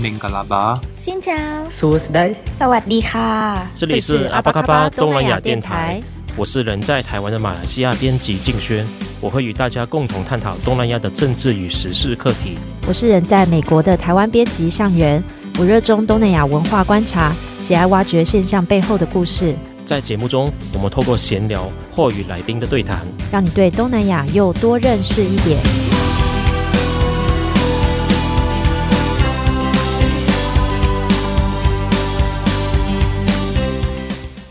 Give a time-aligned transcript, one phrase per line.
[0.00, 1.36] 明格拉巴，新疆，
[1.78, 6.00] 苏斯代，萨瓦迪卡，这里是阿巴卡巴东南亚电台，
[6.34, 8.86] 我是人在台湾的马来西亚编辑静轩，
[9.20, 12.56] 我会与大家共同探讨东南亚的政治与时事课题。
[12.86, 15.22] 我是人在美国的台湾编辑向元，
[15.58, 19.54] 我热衷东南亚文化观察，喜爱挖掘现象背后的故事。
[19.84, 23.00] 在节目中，我们透过闲聊或与来宾的对谈，
[23.30, 25.60] 让你对东南亚又多认识一点。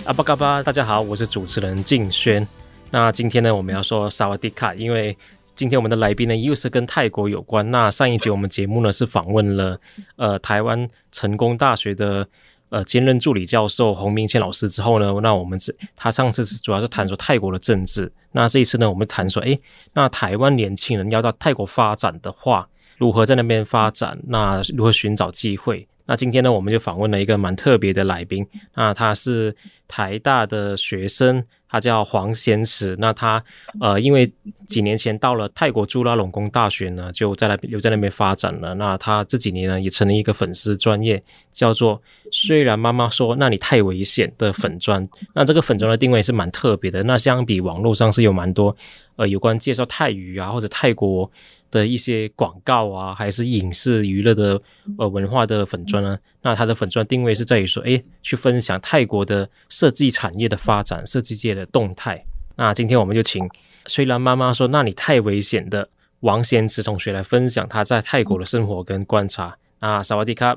[0.03, 2.45] 阿巴嘎巴，大家好，我是主持人静轩。
[2.89, 5.15] 那今天呢，我们要说萨瓦迪卡，因为
[5.53, 7.69] 今天我们的来宾呢又是跟泰国有关。
[7.69, 9.79] 那上一集我们节目呢是访问了
[10.15, 12.27] 呃台湾成功大学的
[12.69, 18.11] 呃兼任助理教授洪明谦老师之后呢，那我们这他上次是主要是谈说泰国的政治。
[18.31, 19.57] 那这一次呢，我们谈说，诶，
[19.93, 24.20] 那台湾年轻人要到泰国发展的话，如何在那边发展？
[24.27, 25.87] 那如何寻找机会？
[26.07, 28.45] 那今天呢，我们就访问了一个蛮特别的来宾。
[28.73, 29.55] 那他是
[29.91, 32.95] 台大的学生，他叫黄贤慈。
[32.97, 33.43] 那他
[33.81, 34.31] 呃，因为
[34.65, 38.73] 几年前到了泰国朱拉隆功大学呢，就在那留在那边发展了。
[38.75, 45.05] 那他这几年呢，也成立一个粉丝专业，叫做“虽然妈妈说那里太危险”的粉专。
[45.33, 47.03] 那这个粉专的定位是蛮特别的。
[47.03, 48.73] 那相比网络上是有蛮多
[49.17, 51.29] 呃有关介绍泰语啊或者泰国。
[51.71, 54.61] 的一些广告啊，还是影视娱乐的
[54.99, 56.19] 呃文化的粉砖啊？
[56.41, 62.23] 那它的粉砖定位是在于说，哎，去分享泰国的设计产业的发展、设计界的动态。
[62.57, 63.49] 那今天我们就请
[63.87, 65.88] 虽然妈妈说那里太危险的
[66.19, 69.55] 王贤慈同学来分享他在泰国的生活跟观察。
[69.79, 70.53] 啊萨瓦迪卡，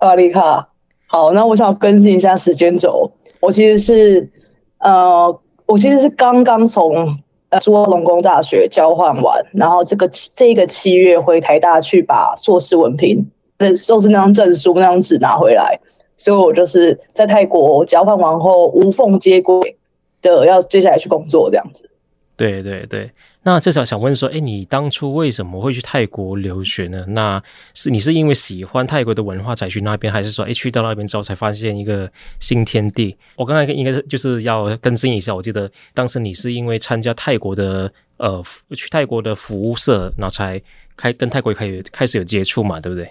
[0.00, 0.68] 萨瓦迪卡，
[1.06, 3.12] 好，那我想更新一下时间轴。
[3.40, 4.32] 我其实是
[4.78, 7.20] 呃，我其实是刚刚从。
[7.60, 13.24] 朱拉隆功大学交换完，然后这个这个七月回台大去把硕士文凭，
[13.58, 15.78] 那硕士那张证书那张纸拿回来，
[16.16, 19.76] 所以我就是在泰国交换完后无缝接轨
[20.20, 21.88] 的要接下来去工作这样子。
[22.36, 23.10] 对对对。
[23.46, 27.04] 那至少想问说，哎，你当初为什么会去泰国留学呢？
[27.06, 27.40] 那
[27.74, 33.16] 是你是因为喜欢泰国的文化才去那边，还是说，哎，去到那边之后才发现一个新天地？
[33.36, 38.42] 我刚才应该是就是要更新一下，我记得当时你是因为参加泰国的呃
[38.74, 40.60] 去泰国的服务社，然后才
[40.96, 43.08] 开跟泰国开始开始有接触嘛，对不对？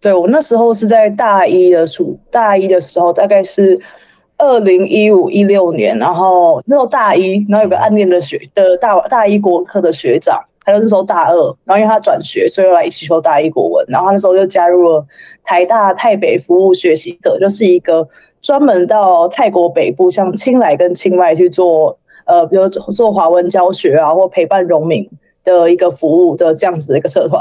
[0.00, 3.80] 对，我那时候是在大一的暑大一的时候，大概是。
[4.38, 15.06] 二零一五一六年，然后那时候大一，然后有个暗恋的学的大大一国文课的学长，他就那时候大二，然后因为他转学，所以又来一起修大一国文，然后他那时候就加入了
[15.42, 18.06] 台大泰北服务学习的，就是一个
[18.42, 25.08] 专门到泰国北部，像清莱跟清迈去做，呃，比如做华文教学啊，或陪伴农民。
[25.46, 27.40] 的一个服务的这样子的一个社团，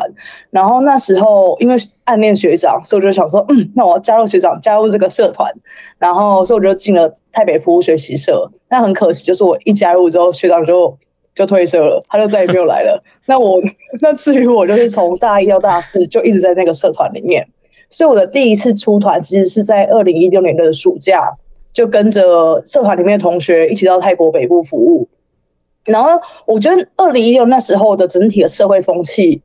[0.51, 5.51] 然后那时候因为暗恋学长，所以我就想说，嗯，那我要加入学长，加入这个社团，
[5.97, 8.47] 然后所以我就进了台北服务学习社。
[8.69, 10.95] 那很可惜，就是我一加入之后，学长就
[11.33, 13.03] 就退社了，他就再也没有来了。
[13.25, 13.59] 那我
[14.01, 17.47] 那至于我，就是从大一到大四就一直在那个社团里面，
[17.89, 21.31] 所以我的第一次出团其实是在二零一六年的暑假，
[21.73, 25.09] 就跟着社团里面的同学一起到泰国北部服务。
[25.85, 26.09] 然后
[26.45, 29.41] 我觉得二零一六那时候的整体的社会风气，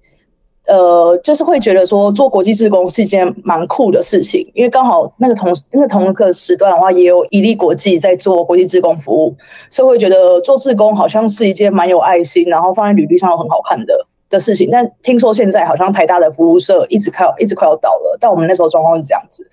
[0.67, 9.37] 呃，就是会觉得说做国际志工是一件蛮酷的事情，因为刚好那个同那个同一个时段的话，也有一粒国际在做国际志工服务，
[9.69, 14.71] 所以会觉得做志工好像是一件蛮有爱心，然后放在履历上又很好看的的事情。
[14.71, 19.47] 但听说现在好像台大的服务社一直快要一直快要倒了，但我们那时候状况是这样子。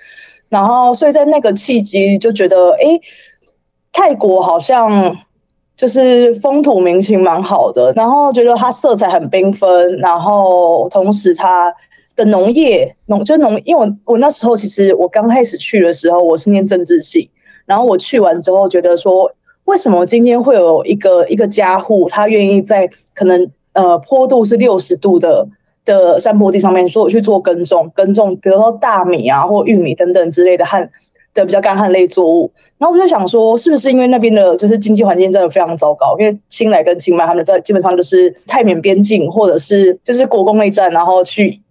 [0.49, 2.99] 然后所以在那个契机就觉得，哎，
[3.91, 5.17] 泰国好像。
[5.77, 11.71] 就是风土民情蛮好的，然后觉得它色彩很缤纷，然后同时它
[12.15, 17.29] 的农业农就农，因为我我那时候其实我刚开始去的时候我是念政治系，
[17.67, 19.31] 然后我去完之后觉得说，
[19.65, 25.47] 为什么今天会有一个一个家户他愿意在可能呃坡度是六十度的
[25.85, 30.89] 的山坡地上面说我去做耕种耕种，比如说大米啊或玉米等等之类的旱。
[31.37, 36.17] 的比较干旱类作物，然后我就想说，是不是因为那边的就是经济环境真的非常糟糕？
[36.19, 41.61] 因为清莱跟清迈他们在基本上就是泰缅边境，或者是就是国共内战，然后去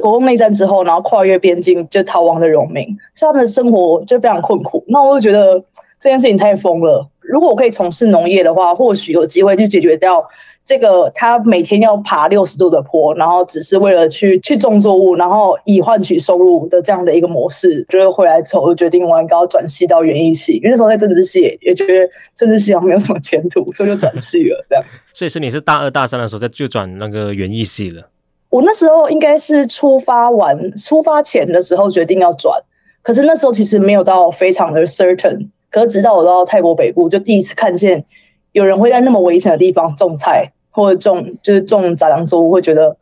[0.00, 4.82] 国共内战之后，然后跨越边境就逃亡的农民，所以他们的生活就非常困苦。
[4.88, 5.62] 那我就觉得
[6.00, 7.06] 这件事情太疯了。
[7.20, 10.24] 如果我可以从事农业的话，或许有机会去解决掉。
[10.68, 22.06] 这个他每天要爬六十度的坡，然后只是为了去去种作物，然后以换取收入的这样的一个模式，就是回来之后我就决定我应该要转系到园艺系，因为那时候在政治系也，也觉得
[22.36, 24.84] 政治系好像没有什么前途，所以就转系了这样。
[25.14, 28.10] 所以是你是大二大三的时候在就转那个园艺系了？
[28.50, 32.54] 我那时候应该是出发完出发前的时候决定要转，
[33.00, 35.48] 可是那时候其实没有到非常的 certain。
[35.70, 38.04] 可是直到我到泰国北部，就第一次看见
[38.52, 42.96] 有人会在那么危险的地方种菜或者种就是种杂粮作物，会觉得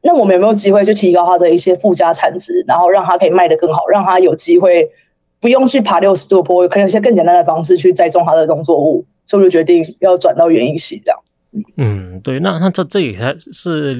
[0.00, 4.88] 那我们有没有机会去提高它的一些附加产值，然后让它可以卖得更好，让它有机会
[5.40, 11.20] 不用去爬六十度坡，可以用一些更简单的方式去栽种它的农作物，所以我就决定要转到园艺系这样。
[11.76, 13.94] 嗯，对，那那这这里还是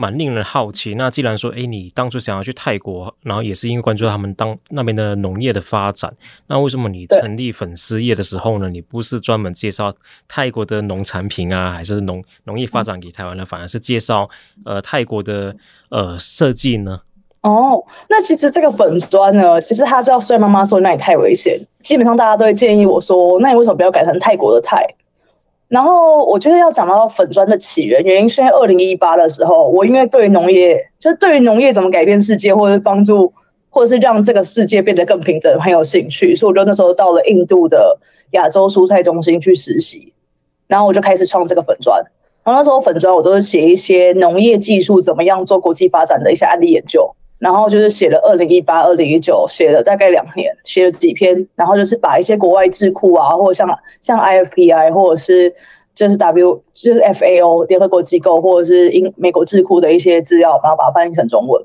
[0.00, 0.94] 蛮令人好奇。
[0.94, 6.10] 那既然说，哎，你当初想要去泰国，然后也是因为关注他们当那边的农业的发展，
[6.46, 8.70] 那为什么你成立粉丝业的时候呢？
[8.70, 9.94] 你不是专门介绍
[10.26, 13.44] 泰国的农产品啊，还是农农业发展给台湾呢？
[13.44, 14.30] 反而是介绍
[14.64, 15.54] 呃泰国的
[15.90, 17.02] 呃设计呢？
[17.42, 24.86] 哦，那其实这个粉专呢，其实他叫帅妈妈说那里太危险，基本上大家都会建议我说，那你为什么不要改成泰国的泰？
[25.70, 33.32] 然后我觉得要讲到粉砖的起源，原因是因为二零一八的时候，我因为对于农业，就对于农业怎么改变世界，或者是帮助，
[33.68, 37.96] 或者是让这个世界变得更平等很有兴趣，所以我就那时候到了印度的
[38.32, 40.12] 亚洲蔬菜中心去实习，
[40.66, 42.04] 然后我就开始创这个粉砖。
[42.42, 47.14] 然后那时候粉砖我都是写一些农业技术怎么样做国际发展的一些案例研究。
[47.40, 51.34] 然后就是写了二零一八、二零一九，写了大概两年，写了几篇。
[51.56, 53.66] 然后就是把一些国外智库啊，或者像
[53.98, 55.50] 像 IFPI，或者是
[55.94, 61.64] 就是 W，就是 FAO 联合国机构，或者是英美国智库的一些资料，然后把它翻译成中文。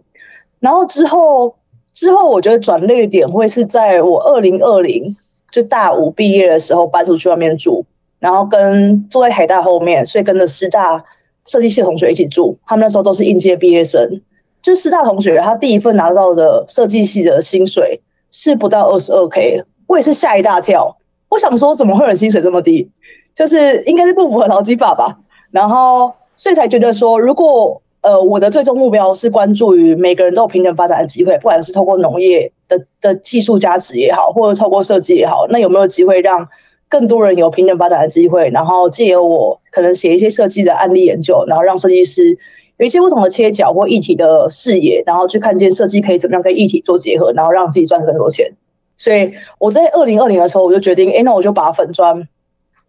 [0.62, 1.54] 然后之后
[1.94, 5.14] 之后，我觉得转捩点会是在我二零二零
[5.52, 7.86] 就大五毕业的时候搬出去外面住，
[8.20, 11.04] 然后跟坐在海大后面，所以跟着师大
[11.46, 12.58] 设计系同学一起住。
[12.66, 14.22] 他们那时候都是应届毕业生。
[14.66, 18.02] 就师大同学，他第一份拿到的设计系的薪水
[18.32, 20.98] 是不到二十二 K，我也是吓一大跳。
[21.30, 22.90] 我想说，怎么会有薪水这么低？
[23.36, 25.20] 就是应该是不符合劳基法吧。
[25.52, 36.48] 然后，所以才觉得说，如果呃我的最终目标是关注于每个人都有平等发展的机会，不管是透过农业的的技术加持也好，或者透过设计也好，那有没有机会让
[36.90, 38.50] 更多人有平等发展的机会？
[38.50, 42.36] 然后借由我可能写一些设计的案例研究，然后让设计师。
[42.78, 48.52] 有一些不同的切角或议题的视野，然后去看见设计可以怎么样跟议题做结合，然后让自己赚更多钱。
[48.98, 52.28] 所以我在二零二零的时候，我就决定，哎，那我就把粉砖，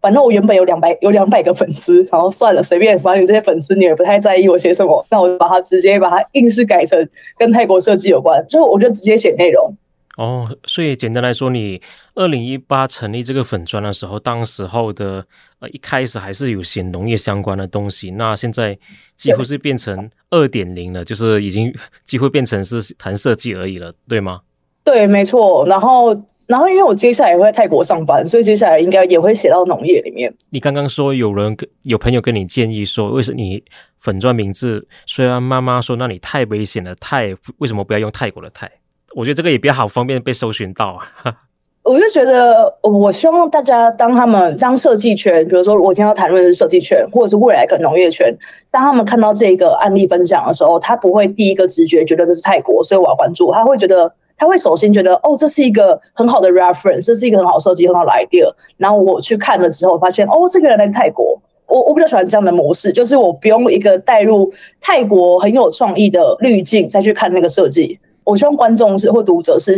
[0.00, 9.72] 反正我原本有两百有两百个粉丝，然后算了，随便，反正你这些粉丝你也不太在意我写什么，那我就把它直接把它硬是改成跟泰国设计有关，就我就直接写内容。
[10.16, 11.80] 哦，所以简单来说，你
[12.14, 15.24] 二零一八成立这个粉砖的时候，当时候的
[15.58, 18.78] 呃一开始还是有些农业相关的东西，那现在
[19.14, 21.70] 几乎是变成二点零了，就是已经
[22.04, 24.40] 几乎变成是谈设计而已了，对吗？
[24.82, 25.66] 对，没错。
[25.66, 26.14] 然后，
[26.46, 30.34] 然后因为我接下来也会在泰国上班，所以接下来应该也会写到农业里面。
[30.48, 33.62] 你刚刚说有人跟有朋友跟你建议说，为什么你
[33.98, 38.70] 粉砖名字虽然妈妈说那里太危险了，泰为什么不要用泰国的泰？
[39.16, 41.08] 我觉得这个也比较好，方便被搜寻到啊。
[41.82, 48.30] 我就觉得，我希望大家当他们当设计圈，比如说我今天要谈论的是设计圈，或者是未来的农业圈，
[48.70, 53.50] 当他们看到这个案例分享的时候，他不会第一个直觉觉得这是泰国，所以我要关注。
[53.52, 58.52] 他会觉得，他会首先觉得，哦，这是一个很好的 reference，这是一个很好设计、很好的 idea。
[58.76, 61.40] 然后我去看了之后，发现，哦，这个人来自泰国。
[61.68, 67.98] 我我比较喜欢这样的模式，就是我不用一个带入泰国很有创意的滤镜再去看那个设计。
[68.26, 69.76] 我希望观众是或读者是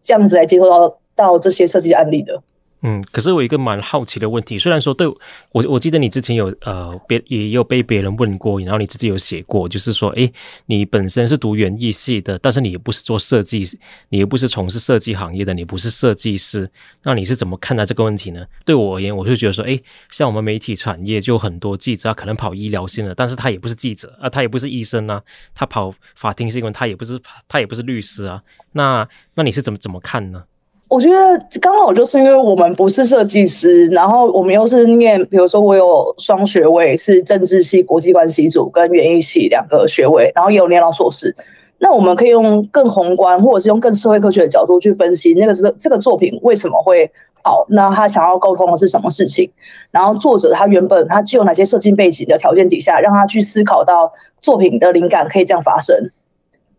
[0.00, 2.40] 这样子来接受到到这些设计案例的。
[2.82, 5.04] 嗯，可是我有一个蛮好奇的问题，虽然说对
[5.50, 10.32] 我，我记得你之前有呃别也有被别人问过，然后你自己有写过，就是说，诶，
[10.66, 13.64] 你本身是读园艺系的，但是你也不是做设计，
[14.10, 16.70] 你又不是从事设计行业的，你不是设计师，
[17.02, 18.46] 那你是怎么看待这个问题呢？
[18.64, 19.82] 对我而言，我是觉得说，诶，
[20.12, 25.20] 像我们媒体产业就很多记者，可能跑医疗线的，但是他也不是记者啊，他也不是医生啊，
[25.52, 30.44] 他跑法庭新闻，他也不是他也不是律师啊，那那你是怎么怎么看呢？
[30.88, 41.34] 我觉得刚好就是因为我们不是设计师，然后我们又是念，比如说我有双学位，是政治系国际关系组跟园艺系两个学位，然后也有念到硕士。
[41.78, 47.08] 那我们可以用更宏观，或者是用更社会科学的角度去分析那个是这个作品为什么会
[47.44, 49.50] 好，那他想要沟通的是什么事情，
[49.90, 55.94] 然后作者他原本他具有哪些设计背景的条件底下，让他去思考到作品的灵感可以这样发生。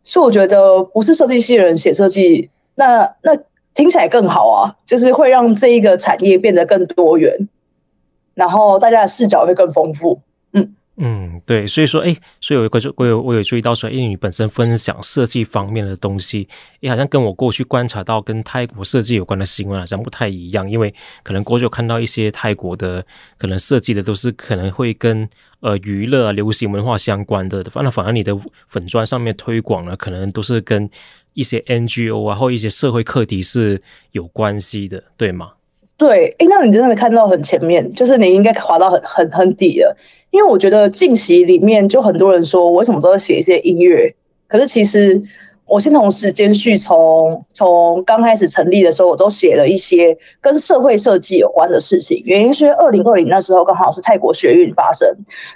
[0.02, 3.38] 所以我觉得不是设计系的人写设计，那那。
[3.74, 7.32] 听起来更好啊，就是会让这一个产业变得更多元，
[8.34, 10.22] 然后大家的视角会更丰富。
[10.54, 16.46] 嗯嗯，对，所以说，哎，所以我有一个就我有我有注意到说，因为你本身分享设计方面的东西，
[16.82, 23.06] 也好像跟我过去观察到跟泰国设计有关的新闻好像不太一样，因为可能过去看到一些泰国的
[23.38, 25.30] 可能设计的都是可能会跟
[25.62, 30.90] 呃娱乐、流行文化相关的，反而反而你的粉砖上面推广呢，可能都是跟
[31.40, 33.82] 一些 NGO 啊或一些社会课题是
[34.12, 35.52] 有关系的，对吗？
[35.96, 39.96] 对，哎，那你真的看到很前面，就是你应该滑到很很很底了。
[40.32, 44.14] 因为我觉得近期里面就很多人说，我为什么都要写一些音乐？
[44.48, 45.22] 可是其实
[45.66, 52.22] 我先从时间序，从从刚开始成立的时候，我都写了一些跟社会设计有关的事情。
[52.26, 55.08] 原因是因为二零二零那时候刚好是泰国学运发生，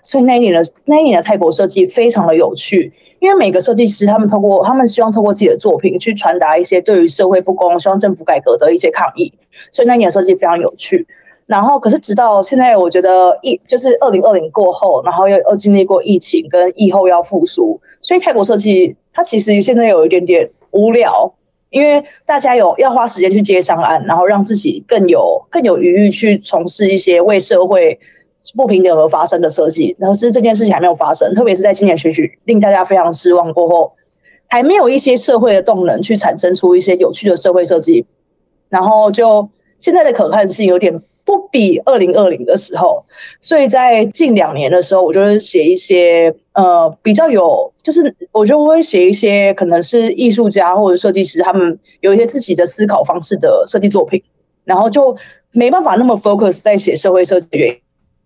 [0.02, 2.92] 所以那一年的那一年的泰国设计非常的有趣。
[3.24, 9.32] 因为每个设计师他们通过他们希望通过自己的作品去传达一些对于社会不公、希望政府改革的一些抗议，
[9.72, 11.08] 所以那年的设计非常有趣。
[11.46, 21.34] 然后，可是直到现在，我觉得疫就是二零二零过后，然后又又经历过疫情跟疫后要复苏，所以泰国设计它其实现在有一点点无聊，
[21.70, 27.98] 因为大家有要花时间去接商案，然后让自己更有更有余裕去从事一些为社会
[28.56, 29.96] 不平等而发生的设计。
[30.00, 33.94] 然后是这件事情还没有发生，特别是在今年选举令大家非常失望过后，
[34.48, 38.06] 还没有一些社会的动能去产生出一些有趣的社会设计，
[38.70, 41.02] 然后就现在的可看性有点。
[41.26, 43.02] 不比二零二零的时候，
[43.40, 54.22] 所以在近两年的时候，我就会写一些呃比较有，就是我就会写一些可能是艺术家或者设计师他们有一些自己的思考方式的设计作品，
[54.66, 55.16] 然后就
[55.54, 57.76] 没办法那么 focus 在写社会设计的原因，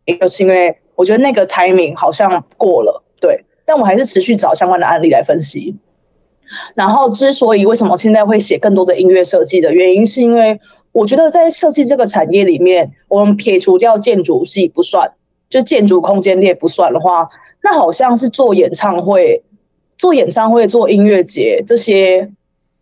[0.07, 5.75] 一个是因为我觉得那个 timing 好像过了，对，但我还是持续找相关的案例来分析。
[6.73, 10.59] 然后之所以为什么现在会写更多的音乐设计的原因，是因为。
[10.93, 15.07] 我觉得在设计这个产业里面，我们撇除掉建筑系不算，
[15.47, 17.29] 就建筑空间列不算的话，
[17.61, 19.43] 那好像是做演唱会、
[19.95, 22.27] 做演唱会、做音乐节这些，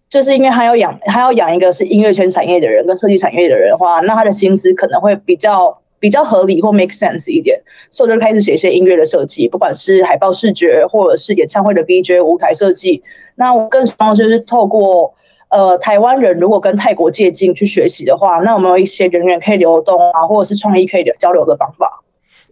[0.10, 7.60] 就是因为他要养，他要养一个是音乐圈产业的人跟设计产业的人的话，那他的薪资可能会比较比较合理或 make sense 一点，
[7.90, 13.02] 所以我就开始写一些音乐的设计，不管是海报视觉或者是演唱会的 VJ 舞台设计。
[13.34, 15.12] 那我更希望就是透过。
[15.50, 22.04] 呃，台湾人如果跟泰国借镜去学习的话，那有没有一些人员可以流动啊，或者是创意可以交流的方法？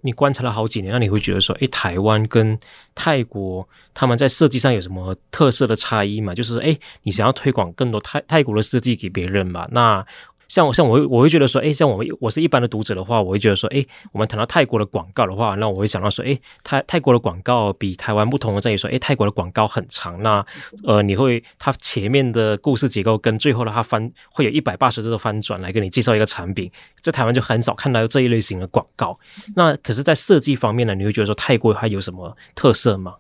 [0.02, 2.58] 你观察了好几年，那你会觉得说，诶，台湾跟
[2.94, 6.34] 泰国他们在设计上有什么特色的差异吗？
[6.36, 9.68] 就是，诶，你想要推广更多泰泰国的设计给别人嘛？
[9.72, 10.06] 那
[10.54, 20.46] 像我像我我会觉得说，哎，像我们我是一般的读者的话，我会觉得说，哎，我们谈到泰国的广告的话，那我会想到说，哎，泰泰国的广告比台湾不同的在于说，哎，泰国的广告很长，那
[20.86, 26.70] 呃，你会它前面的故事结构跟最后的它翻会有一百八十度的翻转来跟你介绍一个产品，
[27.02, 29.18] 在台湾就很少看到这一类型的广告。
[29.56, 33.16] 那可是，在设计方面呢，你会觉得说泰国还有什么特色吗？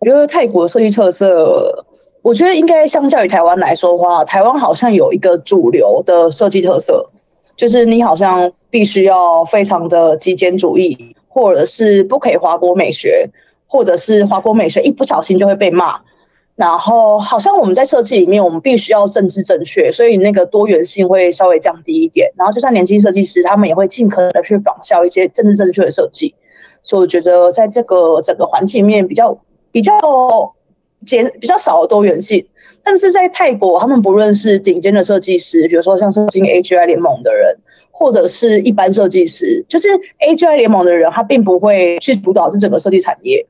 [0.00, 1.83] 我觉得泰国设计特色。
[2.24, 7.06] 我觉得应该相较于台湾来说的话，台湾好像有一个主流的设计特色，
[7.54, 13.28] 就是你好像必须要非常的极简主义，或者是不可以华国美学，
[13.66, 16.00] 或者是华国美学一不小心就会被骂。
[16.56, 22.32] 然后好像我们在设计里面，我们必须要政治正确，所以那个多元性会稍微降低一点。
[22.38, 26.34] 然后就算年轻设计师，他们也会尽可能的去仿效一些政治正确的设计。
[26.82, 29.36] 所以我觉得在这个整个环境面比较
[29.70, 29.92] 比较。
[31.04, 32.44] 减比较少的多元性，
[32.82, 37.56] 但是在泰国，他们不论是顶尖的设计师，比如说像是进 AGI 联盟的人，
[37.90, 39.88] 或者是一般设计师，就是
[40.20, 43.46] AGI 联盟的人，他并不会去主导这整个设计产业，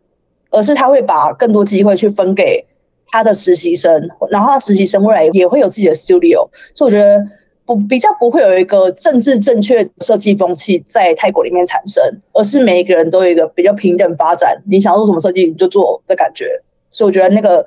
[0.51, 2.65] 而是他会把更多机会去分给
[3.07, 7.23] 他的实习生，然后他实习生未来也会有自己的 studio，所以我觉得
[7.65, 16.47] 不比较不会有一个政治正确设计风气在泰国里面产生，而是每一个人都有一个比较平等发展，你想做什么设计你就做的感觉。
[16.95, 17.63] 所以我觉得那个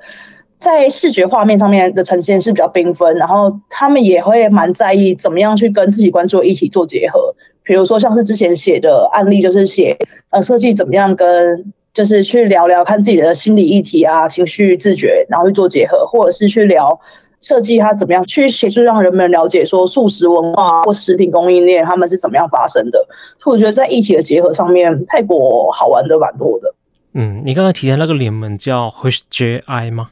[0.58, 7.32] 在视觉画面上面的呈现是比较缤纷，然后他们也会蛮在意怎么样去跟自己关注的议题做结合。
[7.62, 9.96] 比如说像是之前写的案例，就是写
[10.30, 16.98] 呃设计怎么样跟就是去聊聊看自己的心理议题啊、情绪自觉，然后去做结合，或者是去聊
[17.40, 23.06] 设计它怎么样去协助让人们了解说素食文化或食品供应链他们是怎么样发生的。
[23.38, 26.74] 所以我觉得在议题的结合上面，泰国好玩的蛮多的。
[27.14, 30.10] 嗯，你刚才提的那个联盟叫 HGI 吗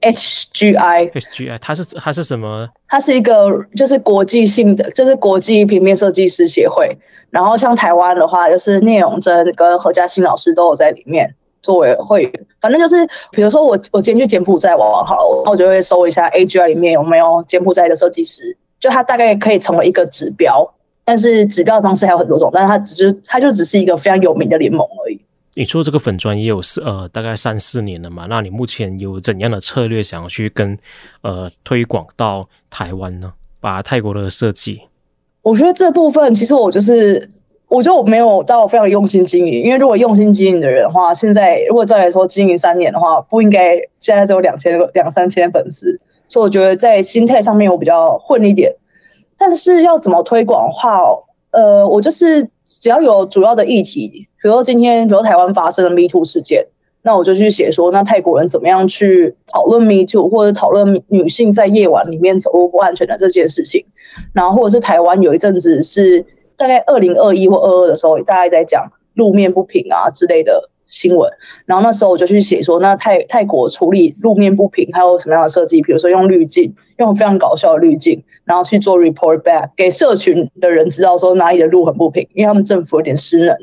[0.00, 2.68] ？HGI，HGI，它是它是什么？
[2.88, 6.90] 它是一个就是国际性的，就是国际平面设计师协会。
[7.30, 11.32] 然后像台湾的话，就是聂永真跟何嘉欣老师都有在里面
[11.62, 12.46] 作为会员。
[12.60, 20.68] 反正就是，比如说我我今天去柬埔寨玩玩好我就会搜一下 HGI 里面有没有柬埔寨的设计师，就它大概可以成为一个指标。
[21.04, 25.20] 但是指标的方式还有很多种，但是它只是它就只是一个非常有名的联盟而已。
[25.54, 28.26] 你做这个粉专也有四呃大概三四年了嘛？
[28.28, 30.78] 那你目前有怎样的策略想要去跟
[31.22, 33.32] 呃推广到台湾呢？
[33.60, 34.82] 把泰国的设计，
[35.42, 37.30] 我觉得这部分其实我就是。
[37.68, 48.70] 我觉得我没有到非常用心经营，因为如果用心经营的人的话，现在如果照来说经营三年的话，不应该现在只有两千两三千粉丝，所以我觉得在心态上面我比较混一点。
[49.38, 51.00] 但是要怎么推广的话，
[51.52, 52.46] 呃，我就是
[52.80, 54.08] 只要有主要的议题，
[54.42, 56.66] 比如说今天比如台湾发生了 Me Too 事件，
[57.02, 63.84] 那我就去写说，那泰国人怎么样去讨论 Me Too，或者讨论女性在夜晚里面走路不安全的这件事情，
[64.32, 66.24] 然后或者是台湾有一阵子是。
[66.54, 71.28] 大概二零二一或二二的时候，大概在讲路面不平啊之类的新闻。
[71.64, 75.80] 然后那时候我就去写说，那泰泰国处理路面不平还有什么样的设计？
[75.80, 83.56] 比如说用滤镜，用非常搞笑的滤镜，然后去做 report back 给社群的人知道说哪里的路很不平，因为他们政府有点失能。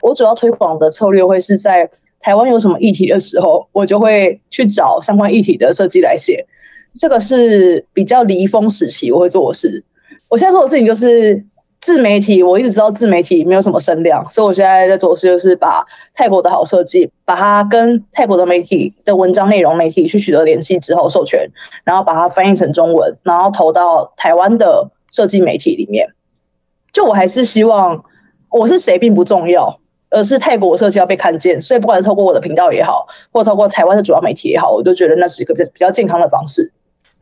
[0.00, 1.88] 我主要推广的策略会是在
[2.20, 6.44] 台湾有什么议题的时候，我就会去找相关议题的设计来写。
[6.94, 9.84] 这个是比较离峰时期我会做的事。
[10.28, 11.44] 我现在做的事情就是。
[11.82, 15.84] 自媒体，我一直知道自媒体没有什么声量，所以我现在在做的事就是把
[16.14, 21.44] 泰国的好设计，把它跟泰国的媒体的文章内容媒体去取得联系之后授权，
[21.82, 26.08] 然后把它翻译成中文，然后投到台湾的设计媒体里面。
[26.92, 28.04] 就我还是希望
[28.48, 31.60] 我是谁并不重要，而是泰国设计要被看见。
[31.60, 36.70] 所以不管是透过我的频道也好，或透过台湾的主要媒体也好，我都觉得那是一个比较健康的方式。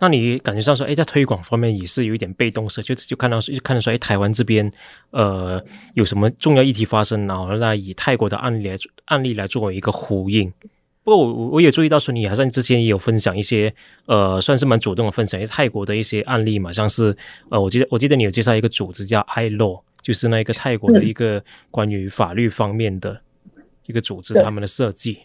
[0.00, 4.72] 那你感觉上说，哎，在推广方面也是有一点被动式，就就看到就看得出来，哎，台湾这边
[5.10, 5.62] 呃
[5.94, 10.50] 有什么重要议题发生，然后那以泰国的案例来案例来作为一个呼应。
[11.02, 13.74] 不过我我也注意到说，你好像之前也有分享一些
[14.06, 17.16] 呃，算是蛮主动的分享一些泰国的一些案例嘛，像是
[17.50, 23.20] 呃，我记得我记得你有介绍一个组织叫 iLaw，就是那一个泰国的一个关于法律方面的
[23.86, 25.20] 一个组织，他们的设计，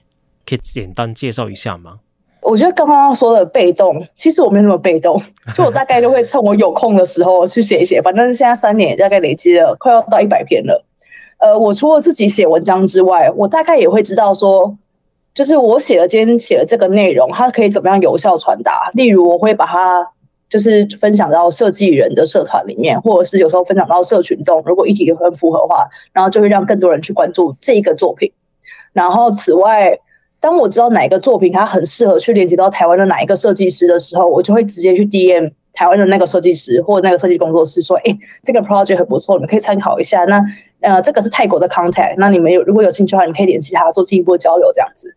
[0.45, 1.99] 可以简单介绍一下吗？
[2.45, 5.19] 我觉得刚刚说的被动，其实我没那么被动，
[5.55, 7.99] 就我大概就会趁我有空的时候去写一写。
[7.99, 10.85] 反正现在三年大概累积了快要到一百篇了。
[11.39, 14.77] 呃，我除了自己写文章之外，我大概也会知道说，
[15.33, 18.91] 就是我写了今天写的这个内容，它可以怎么样有效传达。
[18.93, 20.07] 例如，我会把它
[20.47, 28.31] 就是分享到设计人的社团里面，或者是有时候分享到社群中，如果议题很符合的话，然后就会让更多人去关注这个作品。
[28.93, 29.99] 然后此外，
[30.45, 40.23] 当我知道哪一个作品它很适合去连接到台湾的哪一个设计师的时候，我就会直接去 DM 台湾的那个设计师或者那个设计工作室说：“哎，这个 project 很不错，你们可以参考一下。
[40.25, 40.39] 那
[40.81, 45.15] 呃，这个是泰国的 contact，那你们有如果有兴趣的话，你可以联系他做进一步交流这样子。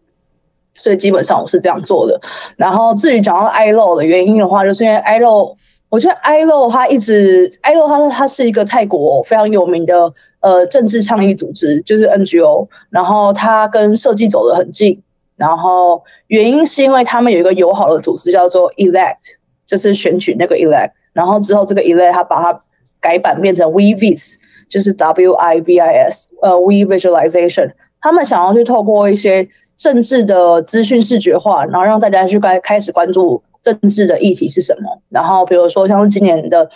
[0.76, 2.18] 所以基本上我是这样做的。
[2.56, 5.54] 然后至于讲到 ILO 的原因的话，就是因为 ILO，
[5.90, 10.10] 我觉得 ILO 它一直 ILO 它它是一个泰国非常有名的
[10.40, 14.98] 呃政治倡议组织，就是 NGO，然后它跟设计走得很近。
[15.38, 20.90] 然后原因是因为他们有一个友好的组织叫做 Elect，就是选举那个 Elect。
[21.12, 22.60] 然后之后这个 Elect 他把它
[23.00, 24.34] 改版变成 WeVis，
[24.68, 27.70] 就是 W I V I S，呃，We Visualization。
[28.00, 35.00] 他们想要去透过一些政治的资讯视觉化，然后让大家去开开始关注政治的议题是什么。
[35.08, 36.68] 然后比如说像是今年的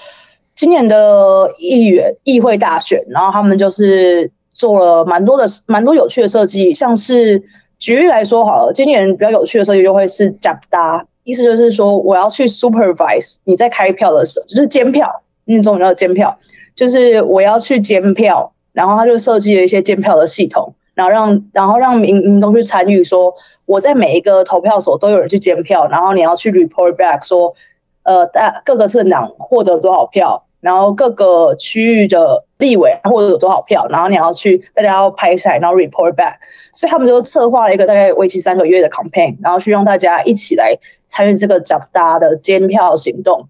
[0.55, 7.42] 今年的议员议会大选，然后他们就是做了蛮多的蛮多有趣的设计，像是。
[7.83, 15.11] 举例来说好了，今年比较有趣的设计就会是 Japda，意思就是说我要去 supervise 你在开票的时候，就是监票，
[15.47, 16.33] 那种叫监票，
[16.77, 23.35] 就是我要去监票，然后他就设计了一些监票的系统，然后让然后让民民众去参与，说
[23.66, 27.53] 我在每一个投票所都有人去监票，然后你要去 report back 说，
[28.05, 30.45] 呃，大各个政党获得多少票。
[30.62, 36.35] 然后各个区域的立委或者有多少票，然后你要去，大家要拍下来，然后 report back。
[36.72, 43.46] 所以他们就策划了一个大概为期三个月的 campaign，然后去让大家一起来参与这个 Japda 的监票行动。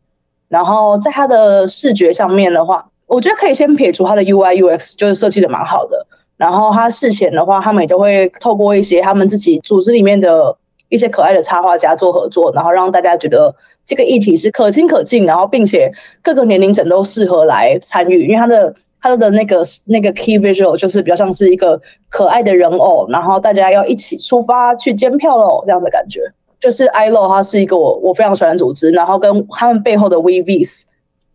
[0.49, 6.07] 然后在它的视觉上面的话，我觉得可以先撇除它的 UI UX，就是设计的蛮好的。
[6.37, 10.57] 然后它事前的话，他们也都会透过一些他们自己组织里面的。
[10.89, 13.51] 一些可爱的插画家做合作，然后让大家觉得
[13.83, 15.91] 这个议题是可亲可近，然后并且
[16.23, 26.21] 各个年龄层都适合来参与，因为它的它的那个那个 key visual 就是比较像是一个可爱的人偶，然后大家要一起出发去监票喽，这样的感觉。
[26.61, 30.83] 就是 ILO 它是一个我我非常喜欢的组织，然后跟他们背后的 WeVis，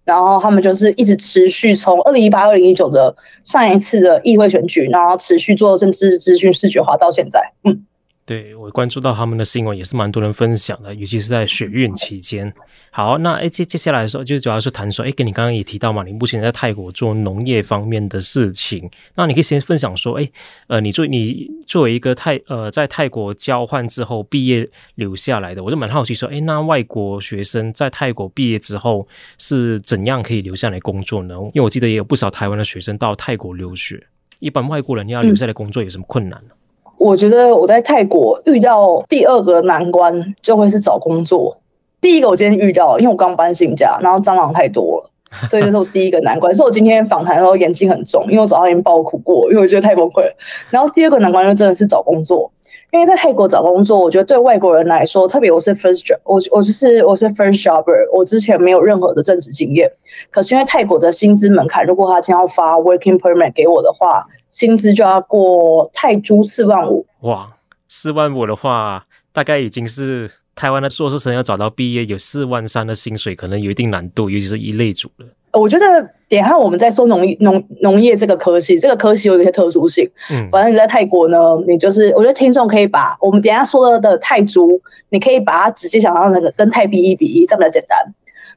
[0.05, 7.83] 然后他们就是一直持续从二零一八、二零一九的上一次的议会选举，然后持续做政治资讯视觉化到现在，嗯。
[8.27, 12.53] 对，我关注到他们的新闻也是蛮多人分享的，尤其是在学运期间。
[12.91, 20.29] 好，那诶接接下来说就主要是谈说，诶跟你刚刚也提到嘛，你目前在泰国做农业方面的事情，那你可以先分享说，诶
[20.67, 31.33] 呃，你作你作为一个泰呃在泰国交换之后毕业留下来的，我就蛮好奇说，诶那外国学生在泰国毕业之后是怎样可以留下来工作呢？
[31.33, 34.05] 因为我记得也有不少台湾的学生到泰国留学，
[34.41, 36.49] 一般外国人要留下来工作有什么困难呢？
[36.51, 36.56] 嗯
[36.97, 41.57] 我觉得我在泰国遇到第二个难关就会是找工作。
[41.99, 45.09] 第一个我今天遇到，因为我刚搬新家，然后蟑螂太多了，
[45.49, 46.53] 所以这是我第一个难关。
[46.53, 50.35] 所以我今天访谈的时候眼睛很重，因为我早上已经爆哭过，因为我觉得太崩溃了。
[50.69, 52.51] 然后第二个难关就真的是找工作，
[52.91, 59.91] 因为在泰国找工作，我觉得对外国人来说，特别我是 first job，我我就是我是 first jobber，我之前没有任何的正职经验。
[60.29, 67.05] 可是因为泰国的薪资门槛，如果他将要发 working permit 给我的话，薪资就要过泰铢四万五。
[67.21, 67.53] 哇，
[67.87, 75.25] 四万五的话，大概已经是台湾的硕士生要找到毕业有四万三的薪水，可能有一定难度，尤其是一类组的。
[75.53, 75.85] 我觉得，
[76.29, 80.07] 等下我们在说农农农业这个科系，这个科系有一些特殊性。
[80.29, 84.79] 嗯，反正你在泰国呢，你就是，我觉得听众可以把我们等下说的的泰铢，
[85.09, 87.97] 你可以把它直接想象成跟泰币一比一，这样比较简单。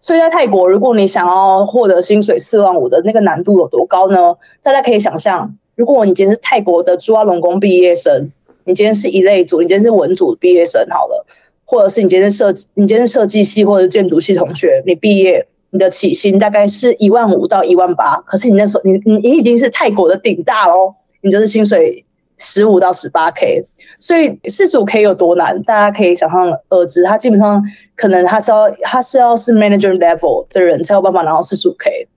[0.03, 4.35] 所以在泰国，如果你想要获得薪水四万五的那个难度有多高呢？
[4.63, 8.31] 大家可以想象，如果你今天是泰国的朱阿隆功毕业生，
[8.65, 11.25] 你今天是一类组，你今天是文组毕业生好了，
[11.65, 22.05] 或者是你今天是设你今天是设计系或者建筑系同学，你毕业你的起薪大概是一万五到一万八，可是你那时候你你你已经是泰国的顶大喽，你就是薪水
[22.37, 23.65] 十五到十八 K，
[23.99, 27.65] 所以四十五 K 有多难，大家可以想象而知，他基本上。
[27.97, 32.09] 可能他是要他是要是 manager level 的人才有办法拿到四十五 K，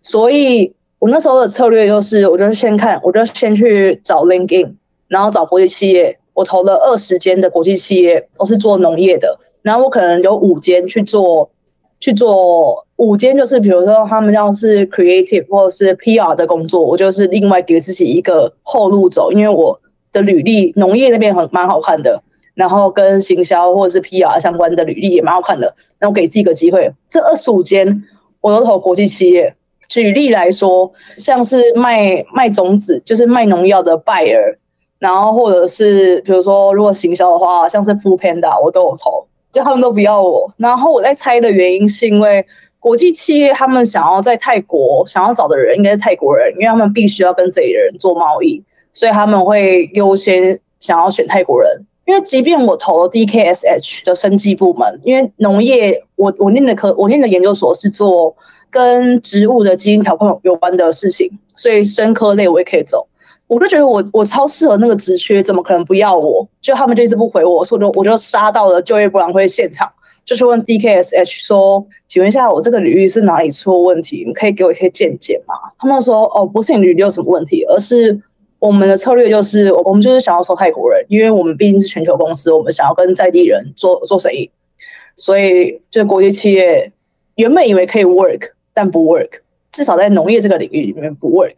[0.00, 0.72] 所以
[1.02, 4.72] 我那时候的策略就是，我就先看，我就先去找 LinkedIn，
[5.08, 11.50] 然后找国际企业，我投了二十间的国际企业，都是做农业的，然后我可能有五间去做
[11.98, 19.80] 去做五间，就是比如说他们要是 creative 或者是 PR 的工作，我就是另外给自己一个后路走，因为我
[20.12, 22.22] 的履历农业那边很蛮好看的。
[22.54, 28.04] 然后跟行销或者是 PR 相关的履历也蛮好看的，那我给自己一个机会，这二十五间
[28.40, 29.56] 我都投国际企业。
[29.92, 34.56] 举例来说，像是卖卖种子，就是卖农药的 Bayer，
[34.98, 40.50] 然后或者是比如说如果行销的话，像是 Foodpanda 我都有投，就他们都不要我。
[40.56, 42.42] 然后我在猜的原因是因为
[42.80, 51.70] 国际企业他们想要在泰国想要找的人应该是泰国人，因为他们必须要跟这里的人做贸易，所以他们会优先想要选泰国人。
[52.06, 58.34] 因为即便我投了 DKSH 的生技部门，因为农业我我念的科我念的研究所是做
[58.72, 63.06] 跟植物的基因调控有关的事情，所以生科类我也可以走。
[63.46, 66.44] 我就觉得我我超适合那个职缺，怎么可能不要我？
[66.60, 69.86] 就他们就一直不回我，所以我就我就杀到了就业博览会现场，
[70.24, 74.24] 就是问 DKSH 说，请问一下我这个履历是哪里出问题？
[74.26, 75.54] 你可以给我一些见解吗？
[75.78, 78.20] 他们说哦，不是你履历有什么问题，而是。
[78.62, 84.48] 我们的策略就是，我们就是想要收泰国人，因为我们毕竟是全球公司，我们想要跟在地人做做生意，
[85.16, 86.92] 所以就国际企业
[87.34, 89.28] 原本以为可以 work，但不 work，
[89.70, 91.54] 至少在农业这个领域里面不 work。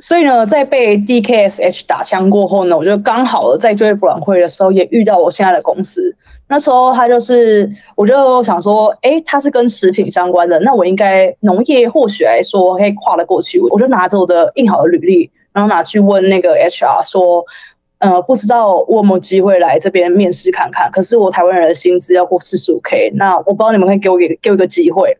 [0.00, 6.14] 所以呢，在被 DKSH 打枪过后呢，我就刚好在就业博览会的时候也遇到我现在的公司。
[6.48, 13.60] 那时候他就是，我就想说，哎，他是跟食品相关的，那我应该农业或许来说可以跨得过去。
[13.60, 15.30] 我就拿着我的印好的履历。
[15.52, 17.44] 然后拿去问那个 HR 说，
[17.98, 20.88] 呃，不知道我有没有机会来这边面试看看。
[20.92, 25.12] 可是我台湾人的薪资要过四十五 K，那我不知道你们可以给我给给我一个机会。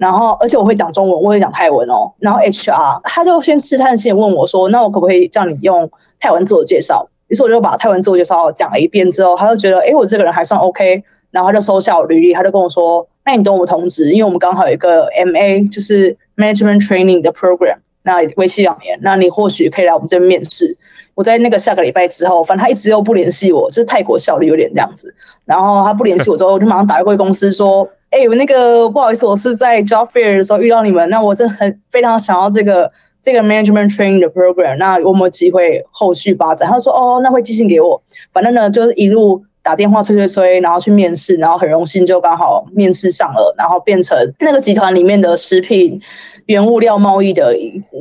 [0.00, 2.10] 然后，而且我会讲中文，我会讲泰文哦。
[2.20, 7.06] 然后 HR 他就先试探性问我说，那我可不可以叫你用泰文自我介绍？
[7.28, 11.04] 于是我就把泰文自我介绍讲了一遍之后，他就觉得，哎，我这个人还算 OK。
[11.30, 17.76] 然后他就收下我履历，他就跟我说，那你等我通知，因为我们刚好有一个 MA，就是 Management Training 的 Program。
[18.02, 20.76] 那为期两年，那你或许可以来我们这边面试。
[21.14, 25.14] 我在那个下个礼拜之后，反正他一直又不联系我，就是泰国效率有点这样子。
[25.44, 32.90] 然后他不联系我之后，我就马上打回公司说：“哎、欸，那个不好意思，我是在 job fair 的时候遇到你们，那我真的很非常想要这个
[33.22, 38.02] 这个 management training 的 program，那有没有机会后续发展？”他说：“哦，那会寄信给我。
[38.32, 46.00] 反正呢，就是一路打电话催催催，然后去面试，然后很荣幸就刚好面试上了，然后变成那个集团里面的食品。”
[46.46, 47.54] 原物料贸易的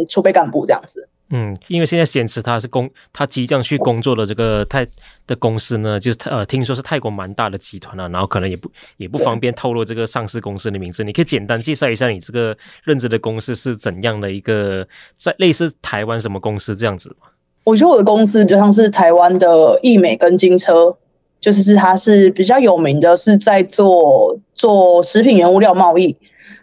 [0.07, 4.83] 储备干部这样子，嗯，因为现在显示他是工，他即将去工作的这个泰
[5.27, 11.03] 的公司呢，就是呃，听说是泰国蛮大的集团啊，然后可能也不也不方便透露这个上市公司的名字。
[11.03, 14.87] 你可以简单介绍一下你这个任职的公司是怎样的一个，
[15.17, 17.27] 在类似台湾什么公司这样子吗？
[17.63, 20.97] 我觉得我的公司就像是台湾的易美跟金车，
[21.39, 26.17] 就是是它是比较有名的，是在做做食品原物料贸易。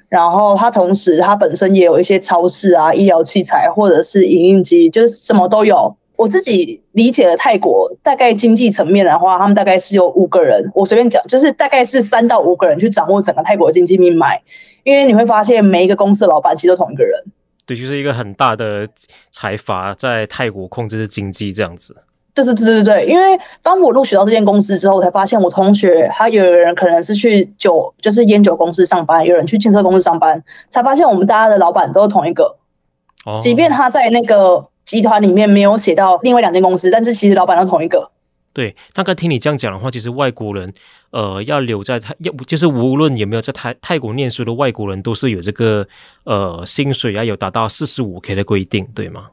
[0.08, 5.96] 然后它同时它本身也有一些超市啊、医疗器材或者是影印机，就是什么都有。
[6.16, 14.42] 我自己理解的泰国大概经济层面的话，他们大概是有五个人，我随便讲，就是大概是三到五个人去掌握整个泰国经济命脉。
[14.82, 17.22] 因为你会发现每一个公司的老板其实都同一个人。
[17.66, 18.88] 对，就是一个很大的
[19.30, 21.96] 财阀在泰国控制着经济这样子。
[22.36, 32.56] 对对对对对，因为当我录取到这间公司之后，我才发现我同学他有人可能是去酒，就是烟酒公司上班，有人去建设公司上班，才发现我们大家的老板都是同一个。
[33.24, 33.40] 哦。
[33.42, 34.68] 即便他在那个。
[34.86, 38.08] 集团里面没有写到另外两间公司，但是其实老板都同一个。
[38.52, 40.72] 对，那刚听你这样讲的话，其实外国人，
[41.10, 45.84] 呃，要留在泰，要不就是无论有没有在泰泰国念书的外国人，都是有这个
[46.22, 49.26] 呃薪水要有达到四十五 K 的规定，对吗？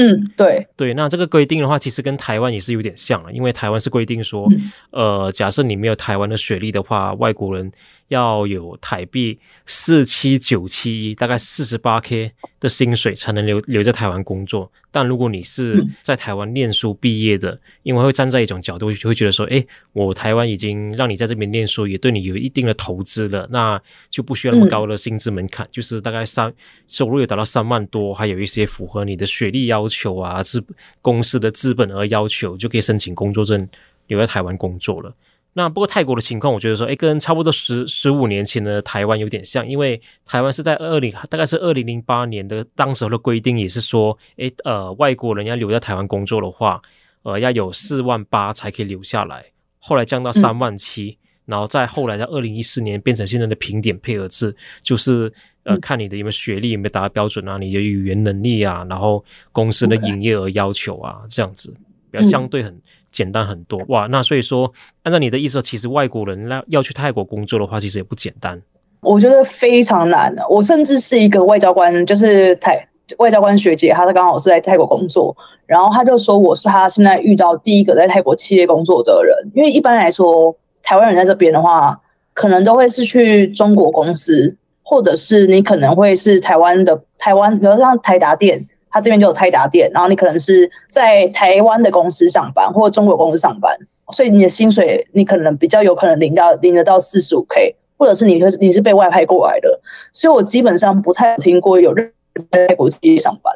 [0.00, 4.48] 嗯，对对，那这个规定的话，其实跟台湾也是有点像了，因为台湾是规定说，
[4.92, 7.70] 嗯、呃，假设你没有台湾的学历的话，外国人。
[8.10, 14.70] 要有台币四七九七一，大概四十八 K 的薪水才能留留在台湾工作。
[14.90, 26.52] 但如果你是在台湾念书毕业的，嗯，因为会站在一种角度，就会觉得说，诶，我台湾已经让你在这边念书，也对你有一定的投资了，那就不需要那么高的薪资门槛，嗯，就是大概三
[26.88, 30.60] 收入有达到三万多，还有一些符合你的学历要求啊，是
[31.00, 33.68] 公司的资本额要求，就可以申请工作证
[34.08, 35.14] 留在台湾工作了。
[35.54, 46.80] 那不过泰国的情况，我觉得说，哎，跟差不多十十五年前的台湾有点像，因为台湾是在二零，大概是二零零八年的当时候的规定，也是说，哎，呃，外国人要留在台湾工作的话，
[47.24, 49.46] 呃，要有四万八才可以留下来，
[49.80, 55.32] 后来降到三万七，嗯，然后再后来在二零一四年变成现在的评点配额制，就是
[55.64, 61.74] 呃，看你的有没有学历有没有达到标准啊，你的语言能力啊，然后公司的营业额要求啊，这样子
[62.12, 62.80] 比较相对很。
[63.20, 68.58] 简单很多哇，那所以说，按照你的意思，其实外国人要要去泰国工作的话，其实也不简单。
[69.02, 70.34] 我觉得非常难。
[70.48, 79.36] 我甚至是一个外交官，就是台外交官学姐，她是刚好是在泰国工作，然后她就说我是她现在遇到第一个在泰国企业工作的人。
[79.54, 82.00] 因为一般来说，台湾人在这边的话，
[82.32, 88.66] 可能都会是去中国公司，或者是你可能会是台湾的台湾，比如像台达电。
[88.90, 93.74] 他这边就有泰达店，然后你可能是在台湾的公司上班，或中国公司上班，
[94.12, 99.80] 所以你的薪水你可能比较有可能领到领得到四十五 K，或者是你你是被外派过来的，
[100.12, 102.12] 所以我基本上不太听过有人
[102.50, 103.54] 在泰国企业上班。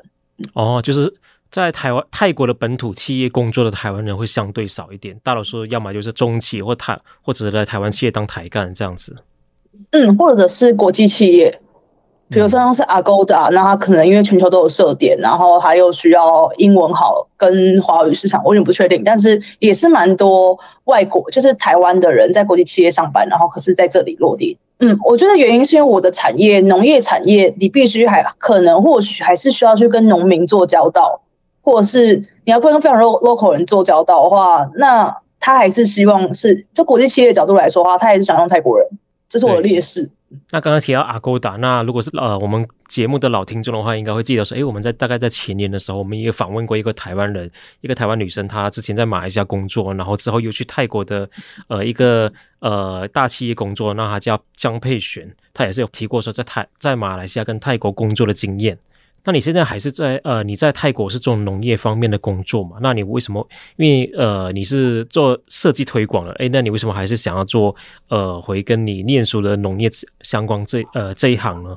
[0.53, 1.13] 哦，就是
[1.51, 9.17] 在台湾泰国的本土企业工作的台湾人会相对少一点，大多数要么就是中企或台或者是在台湾企业当台干这样子。
[9.91, 11.61] 嗯，或者是国际企业。
[12.31, 24.59] 比如说像是 Agoda，那它可能因为全球都有设点，然后它又需要英文好跟华语市场，我有点不确定，但是也是蛮多外国，就是台湾的人在国际企业上班，然后可是在这里落地。
[24.81, 31.21] 嗯，我觉得原因是因为我的产业农业产业，你必须还可能或许还是需要去跟农民做交道，
[31.63, 38.89] 或者是你要跟非常 local 人做交道的话，那他还是希望是就国际企业的角度来说的话，他还是想用泰国人，
[39.29, 40.11] 这是我的劣势。
[40.51, 51.29] 那刚刚提到阿勾达那如果是呃我们节目的老听众的话，应该会记得说，诶，我们在大概在前年的时候，我们也访问过一个台湾人，一个台湾女生，她之前在马来西亚工作，然后之后又去泰国的
[51.69, 58.79] 呃一个呃大企业工作，那她叫江佩璇，她也是有提过说在泰在马来西亚跟泰国工作的经验。
[59.27, 62.77] 那你现在还是在呃，你在泰国是做农业方面的工作嘛？
[62.83, 63.47] 那你为什么？
[63.77, 67.75] 因为呃，你是做设计推广的，诶，那你为什么还是想要做
[68.11, 69.89] 呃，回跟你念书的农业
[70.21, 71.77] 相关这呃这一行呢？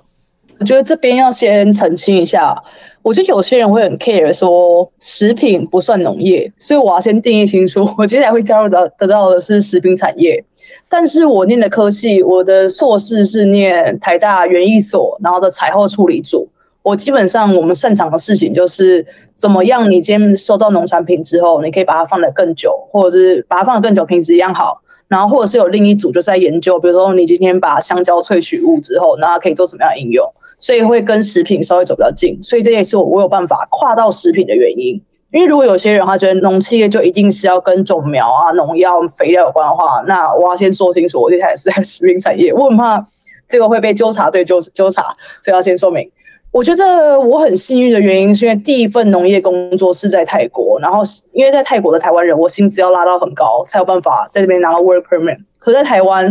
[0.59, 2.53] 我觉得这边要先澄清一下，
[3.01, 10.43] 我觉得有些人会很 care 说食品不算农业，所以我要先定义清楚，我接下来会加入的得到的是食品产业，
[10.89, 16.49] 但是我念的科系，我的硕士是念台大园艺所，然后的采后处理组。
[16.87, 24.81] 我基本上，我们擅长的事情就是怎么样，你今天收到农产品之后，你可以把它放得更久，或者是把它放得更久，品质一样好。
[25.09, 30.25] 然后或者是有另一组就是在研究，比如说你今天把香蕉萃取物之后，那它可以做什么样的应用？
[30.57, 32.41] 所以会跟食品稍微走比较近。
[32.41, 35.01] 所以这也是我我有办法跨到食品的原因。
[35.33, 43.05] 因为如果有些人他觉得农企业就一定是要跟种苗啊、农药、肥料有关的话，那我要先说清楚，我接下来是在食品产业，我很怕
[43.49, 45.03] 这个会被纠察队纠纠察，
[45.41, 46.09] 所以要先说明。
[46.51, 55.37] 我觉得我很幸运的原因，是因为第一份农业工作是在泰国，然后因为在泰国的台湾人，我薪资要拉到很高，才有办法在这边拿到 work permit。
[55.59, 56.25] 可在台湾，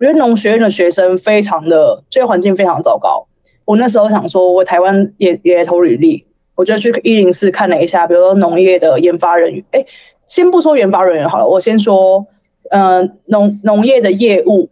[0.00, 3.26] 我觉得农学院的学生非常的就业环境非常糟糕。
[3.64, 6.24] 我那时候想说，我台湾也也投履历，
[6.56, 9.62] 我就去一零四看了一下，比如说农业的研发人员。
[9.72, 9.84] 哎，
[10.26, 12.26] 先不说研发人员好了，我先说
[12.70, 14.70] 呃农农业的业务，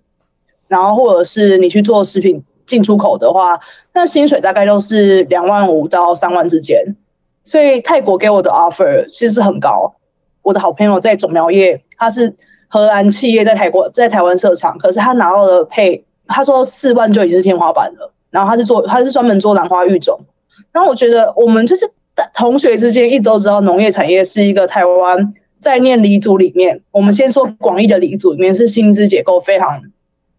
[0.67, 3.59] 然后或者是你去做食品进出口的话，
[3.95, 6.85] 那薪水大概都是两万五到三万之间。
[7.45, 9.95] 所以泰国给我的 offer 其实很高。
[10.43, 12.35] 我的好朋友在种苗业，他是
[12.69, 18.13] 荷兰企业在泰国在台湾设厂，可是他拿到的配，他说四万就已经是天花板了。
[18.31, 20.19] 然后他是做，他是专门做兰花育种。
[20.73, 21.89] 然后我觉得我们就是
[22.35, 29.81] 同学之间一直都知道，农业产业是一个台湾在念理组里面，我们先说广义的理组里面是薪资结构非常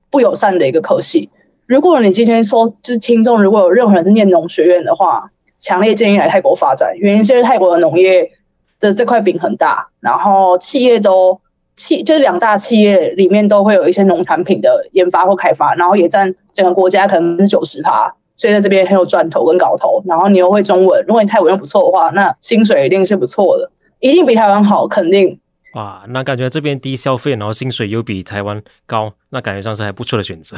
[0.09, 1.29] 不友善的一个科系。
[1.67, 8.31] 如果你今天说就是听众，如果有任何人是念农学院的话，强烈建议来泰国发展，原因是泰国的农业
[8.79, 11.39] 的这块饼很大，然后企业都
[11.75, 18.13] 企就是两大企业里面都会有一些农产品的研发或开发，然后也占整个国家可能是九十趴。
[18.37, 25.39] 所以在这边很有赚头跟搞头，然后你又会中文，如果你泰文又不错的话，那薪水一定是不错的，一定比台湾好，肯定。
[25.73, 30.55] 哇，那感觉这边低消费，然后薪水又比台湾高，那感觉上是还不错的选择。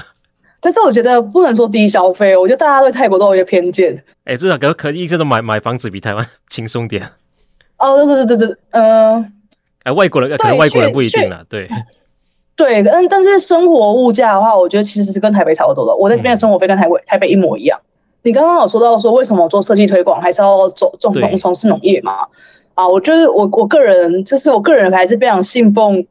[0.62, 4.04] 但是我觉得不能说低消费，我觉得大家对泰国都有一些偏见。
[4.26, 7.10] 哎，至少可可以就是买买房子比台湾 轻松点。
[7.78, 9.26] 哦，对对对对对，嗯、呃，
[9.84, 11.68] 哎，外国人可能外国人不一定了，对。
[12.56, 15.96] 对，嗯，但是生活物价的话，我觉得其实是跟台北差不多的。
[15.96, 17.80] 我在这边的生活费跟台北台北一模一样。
[18.24, 22.28] 你刚刚有说到说，为什么做设计推广还是要做种农从事农业嘛？
[22.74, 26.06] 啊，我觉得我我个人就是我个人还是非常信奉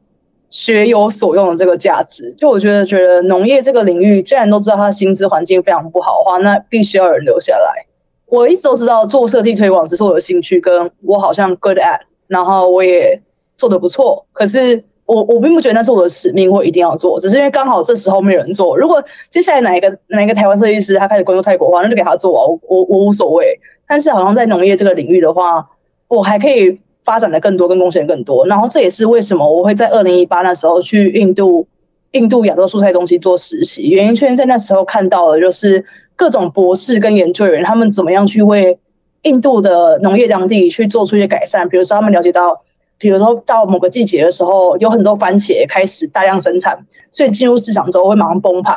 [0.49, 2.33] 学有所用的这个价值。
[2.37, 7.85] 就我觉得，觉得农业这个领域，既然都知道它的薪资环境非常不好的话，那必须要有人留下来。
[8.25, 13.21] 我一直都知道做设计推广只是我的兴趣，跟我好像 good at，然后我也
[13.57, 14.83] 做得不错，可是。
[15.09, 18.77] 我我并不觉得那是我的使命或一定要做，只是因为刚好这时候没有人做。
[18.77, 23.59] 如果接下来哪一个哪一个台湾设计师他开始关注泰国的话，那就给他做啊，我我我无所谓。
[23.87, 25.67] 但是好像在农业这个领域的话，
[26.07, 26.79] 我还可以
[27.09, 28.45] 发展的更多，跟贡献更多。
[28.45, 31.67] 然后这也是为什么我会在二零一八那时候去印度
[32.11, 35.83] 印度亚洲蔬菜中心做实习，原因确实在那时候看到的就是
[36.15, 38.77] 各种博士跟研究员他们怎么样去为
[39.23, 42.61] 印度的农业当地去做出一些改善，比如说他们了解到。
[43.01, 46.77] 比如说到某个季节的时候，有很多番茄开始大量生产，
[47.11, 48.75] 所以进入市场之后会马上崩盘，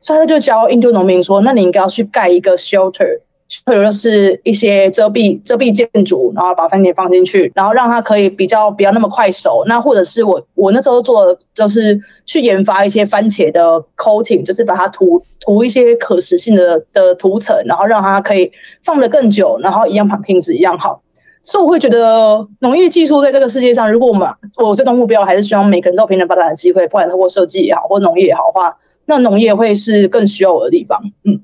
[0.00, 3.20] 所以他就教印度农民说：“那你应该要去盖一个 shelter，
[3.66, 9.64] 或者是一些遮蔽遮蔽建筑，然后把番茄放进去，然后让它可以比较不要那么快熟。
[9.66, 18.50] 那或者是我我那时候做的就是去研发一些番茄的 coating，就是把它涂涂一些可食性的的涂层，然后让它可以
[18.84, 21.02] 放得更久，然后一样品品质一样好。”
[21.42, 24.28] 所以我会觉得农业技术在这个世界上，如果我们
[24.62, 31.00] 我最终目标还是希望每个人都有平等发展的机会，不管透过设计也好，或农业也好的话，那农业会是更需要我的地方。
[31.24, 31.40] 嗯，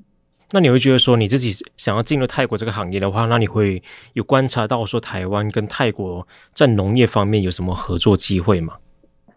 [0.51, 3.83] 那你会觉得说你自己想要进入泰国这个行业的话，那你会
[4.13, 8.75] 有观察到说台湾跟泰国在农业方面有什么合作机会吗？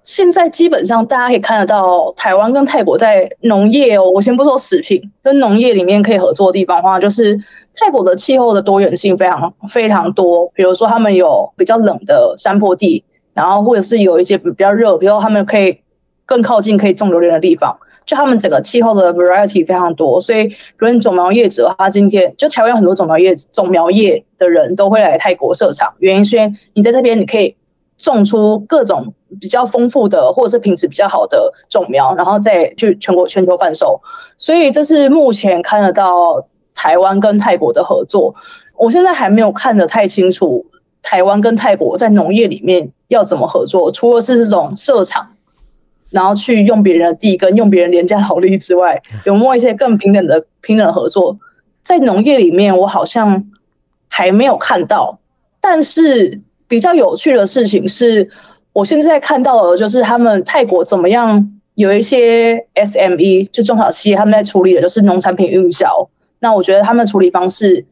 [0.02, 7.36] 现在基本上大家可以看得到，台湾跟泰国在农业哦，我先不说食品，跟农业里面可以合作的地方的话，就是
[7.74, 10.50] 泰国的气候的多元性非常非常多。
[10.54, 15.78] 比如说，他们有比较冷的山坡地，然后或者是有一些比较热，比如他们可以
[16.24, 20.20] 更靠近可以种榴莲的地方，就他们整个气候的 variety 非常多。
[20.20, 26.36] 所以，比如你种苗业者，他今天就台湾有很多种苗业种苗业的人都会来泰国设厂，原因是
[26.74, 27.56] 你在这边你可以。
[28.02, 34.00] 种出各种比较丰富的，或者是品质比较好的种苗，然后再去全国全球贩售。
[34.38, 36.42] 所以这是目前看得到
[36.74, 38.34] 台湾跟泰国的合作。
[38.78, 40.64] 我现在还没有看得太清楚，
[41.02, 43.92] 台湾跟泰国在农业里面要怎么合作。
[43.92, 45.34] 除了是这种设厂，
[46.10, 51.38] 然后去用别人的地跟用别人廉价劳力之外，有没有一些更平等的平等合作？
[51.82, 53.44] 在农业里面，我好像
[54.08, 55.18] 还没有看到，
[55.60, 56.40] 但是。
[56.70, 58.30] 比较有趣的事情是，
[58.72, 61.44] 我现在看到的，就是他们泰国怎么样
[61.74, 66.08] 有一些 SME 就中小企业他们在处理的就是农产品运销。
[66.38, 67.84] 那我觉得他们处理方式，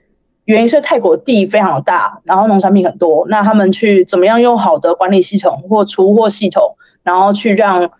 [0.45, 3.27] 原因是泰国地非常的大，然后农产品很多。
[3.29, 7.91] 那他们去怎么样用好的管理系统或出货系统，然后去让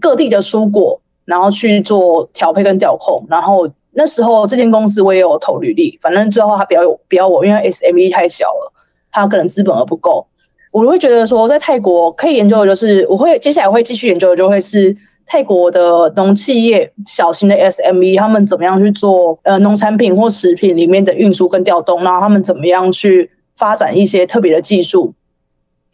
[0.00, 3.24] 各地的蔬果，然后去做调配跟调控。
[3.28, 8.72] 然后那时候这间公司我也有投履历，反正最后他不要不要我，因为 SME 太小了。
[9.16, 10.26] 他可能资本额不够，
[10.72, 14.92] 我会觉得说，在泰国可以研究的就是，我会接下来会继续研究的就会是
[15.24, 25.14] 泰国的农企业、小型的 SME，他们怎么样去做呃农产品或食品里面的运输跟调动，然后他们怎么样去发展一些特别的技术，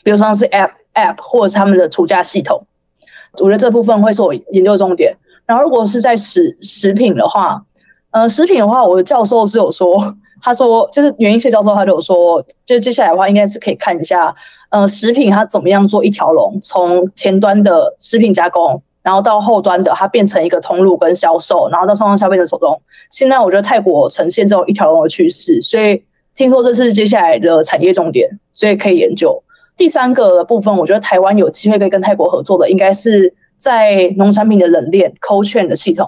[0.03, 2.64] 比如像是 App App 或者是他们的储价系统，
[3.39, 5.16] 我觉得这部分会是我研究的重点。
[5.47, 7.62] 然后如果是在食食品的话，
[8.11, 10.16] 呃，食品的话，我的教授是有说。
[10.43, 14.35] 他说就是袁一谢教授，他就有说，就接下来的话应该是可以看一下，
[14.70, 22.81] 呃，食品它怎么样做一条龙，从前端的食品加工，然后到后端的它变成一个通路跟销售，然后到送到消费者手中。
[23.11, 26.03] 现在我觉得泰国呈现这种一条龙的趋势，所以
[26.35, 29.43] 听说这是接下来的产业重点，所以可以研究。
[29.81, 36.07] 第三个的部分，我觉得台湾有机会可以跟泰国合作的，应该是在农产品的冷链 cold chain 的系统，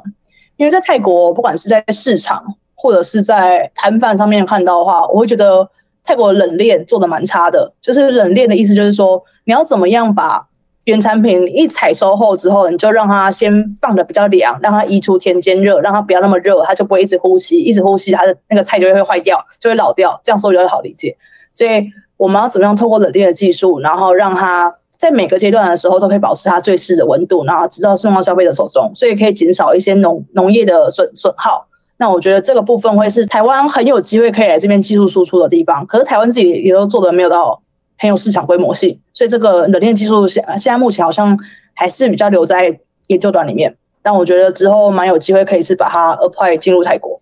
[0.58, 2.44] 因为在泰国，不管是在市场
[2.74, 5.66] 或者是在摊贩上面看到的话，我会觉得
[6.04, 7.72] 泰国冷链做的蛮差的。
[7.80, 10.46] 就是冷链的意思，就是说你要怎么样把
[10.84, 13.50] 原产品一采收后之后，你就让它先
[13.80, 20.20] 放的比较凉，让它移出田间热，让它不要那么热，它就不会一直呼吸，一直呼吸它的那个菜就会坏掉，就会老掉。
[20.22, 21.16] 这样说比较好理解。
[21.50, 21.86] 所以
[22.22, 31.66] 我们要怎么样透过冷链的技术，然后让它在每个阶段的时候都可以保持它最适的温度，然后直到送到消费者手中，所以可以减少一些农农业的损损耗。
[31.96, 35.84] 那我觉得这个部分会是台湾很有机会可以来这边技术输出的地方。
[35.86, 37.60] 可是台湾自己也都做的没有到
[37.98, 41.36] 很有市场规模性，所以这个冷链技术现现在目前好像
[41.74, 43.74] 还是比较留在研究端里面。
[44.00, 47.20] 但我觉得之后蛮有机会可以是把它 apply 进入泰国。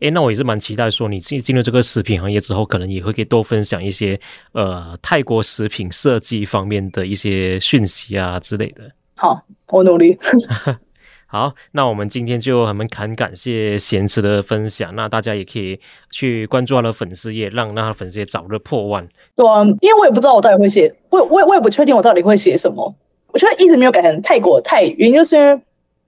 [0.00, 4.18] 诶，那我也是蛮期待说你进进入这个食品行业之后，可能也会可以多分享一些
[4.52, 8.90] 呃泰国食品设计方面的一些讯息啊之类的。
[9.14, 10.18] 好，我努力。
[11.28, 14.94] 好，那我们今天就很很感谢贤慈的分享。
[14.94, 15.78] 那大家也可以
[16.10, 19.06] 去关注他的粉丝页，让那他的粉丝页早日破万。
[19.34, 22.94] 对啊，因为我也不知道我到底会写，我我我也不确定我到底会写什么。
[23.28, 25.60] 我觉得一直没有改成泰国泰语，原因就是因为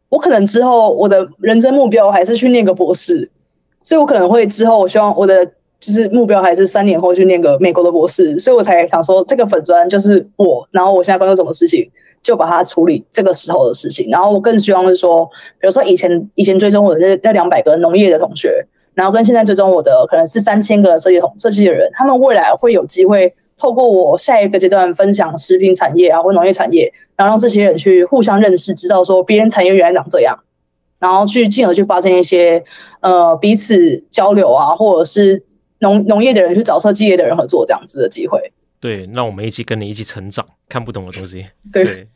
[0.08, 3.28] 我可能之后我的人生目标还是去念个博士，
[3.82, 5.44] 所以我可能会之后我希望我的
[5.80, 11.90] 就是目标还是三年后去念个美国的博士，所以我才想说这个粉砖就是我，然后我现在关注什么事情。
[12.20, 15.24] 就把它处理这个时候的事情，然后我更希望是说，
[15.60, 18.52] 比如说以前以前追踪我的那那两百个农业的同学，
[18.92, 30.36] 然后跟现在追踪我的可能是三千个设计同设计的人，他们未来会有机会透过我下一个阶段分享食品产业啊或农业产业，然后让这些人去互相认识，知道说别人产业原来长这样，
[30.98, 32.62] 然后去进而去发生一些
[33.00, 35.42] 呃彼此交流啊，或者是
[35.80, 38.52] 农农业的人去找设计业的人合作这样子的机会。
[38.80, 41.46] 对，让我们一起跟你一起成长，看不懂的东西。
[41.72, 42.08] 对，对，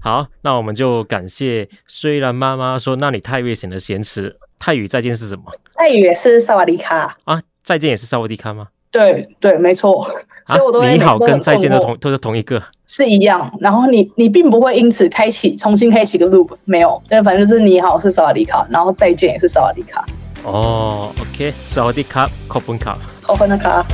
[0.00, 1.68] 好，那我们就感谢。
[1.86, 5.44] 虽然妈妈说那里太危险的贤慈，泰语再见是什么？
[5.74, 8.68] 泰语也是萨瓦迪卡啊，再见也是萨瓦迪卡吗？
[8.90, 10.10] 对对，没错。
[10.46, 13.48] 所以我都、啊、你好跟再见都同都是同一个，是一样。
[13.60, 17.00] 然后你你并不会因此开启重新开启个 loop，没有。
[17.08, 20.04] 但反正就是你好是萨瓦迪卡，然后再见也是萨瓦迪卡。
[20.44, 23.86] 哦，OK，萨瓦迪卡，考分卡，考分的卡。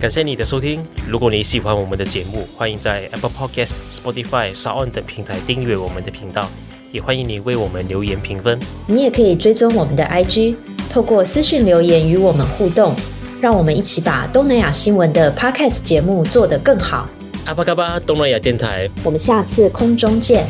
[0.00, 0.82] 感谢你的收听。
[1.06, 6.48] 如果你喜欢我们的节目，欢迎在 Apple Podcast、Spotify、SoundOn 等平台订阅我们的频道，
[6.92, 8.58] 也欢迎你为我们留言评分。
[8.86, 10.56] 你也可以追踪我们的 IG，
[10.88, 12.94] 透过私讯留言与我们互动，
[13.40, 17.08] 让我们一起把东南亚新闻的 Podcast 节目做得更好。
[17.44, 20.46] 阿巴嘎巴东南亚电台，我们下次空中见。